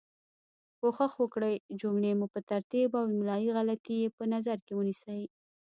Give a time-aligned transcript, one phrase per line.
[0.79, 5.21] کوښښ وکړئ جملې مو په ترتیب او املایي غلطې یي په نظر کې ونیسۍ